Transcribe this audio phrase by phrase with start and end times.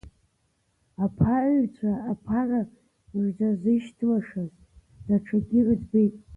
[1.05, 2.61] Аԥааҩцәа аԥара
[3.23, 4.51] рзаазышьҭлашаз
[5.07, 6.15] даҽакгьы рыӡбеит…